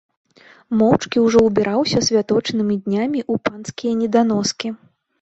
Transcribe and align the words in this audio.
Моўчкі 0.79 1.17
ўжо 1.25 1.39
ўбіраўся 1.49 2.03
святочнымі 2.09 2.81
днямі 2.89 3.19
ў 3.33 3.47
панскія 3.47 3.93
неданоскі. 4.05 4.79